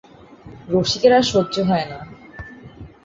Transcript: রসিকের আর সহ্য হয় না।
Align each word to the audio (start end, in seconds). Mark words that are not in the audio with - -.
রসিকের 0.69 1.13
আর 1.17 1.25
সহ্য 1.31 1.55
হয় 1.69 1.85
না। 1.91 1.99